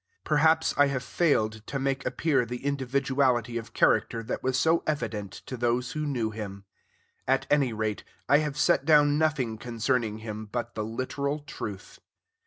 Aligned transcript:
Perhaps 0.23 0.73
I 0.77 0.87
have 0.87 1.03
failed 1.03 1.61
to 1.67 1.77
make 1.77 2.03
appear 2.07 2.43
the 2.43 2.65
individuality 2.65 3.55
of 3.59 3.75
character 3.75 4.23
that 4.23 4.41
was 4.41 4.57
so 4.59 4.81
evident 4.87 5.31
to 5.45 5.55
those 5.55 5.91
who 5.91 6.07
knew 6.07 6.31
him. 6.31 6.65
At 7.27 7.45
any 7.51 7.71
rate, 7.71 8.03
I 8.27 8.39
have 8.39 8.57
set 8.57 8.83
down 8.83 9.19
nothing 9.19 9.59
concerning 9.59 10.17
him, 10.17 10.47
but 10.47 10.73
the 10.73 10.83
literal 10.83 11.41
truth. 11.41 11.99